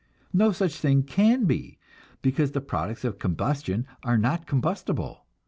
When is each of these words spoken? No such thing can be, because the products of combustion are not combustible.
No 0.33 0.51
such 0.51 0.77
thing 0.79 1.03
can 1.03 1.45
be, 1.45 1.77
because 2.23 2.53
the 2.53 2.59
products 2.61 3.03
of 3.05 3.19
combustion 3.19 3.85
are 4.01 4.17
not 4.17 4.47
combustible. 4.47 5.27